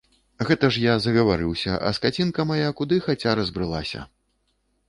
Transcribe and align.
Гэта 0.47 0.69
ж 0.77 0.85
я 0.85 0.95
загаварыўся, 1.05 1.77
а 1.89 1.93
скацінка 1.97 2.47
мая 2.53 2.69
куды 2.81 2.99
хаця 3.07 3.37
разбрылася. 3.41 4.01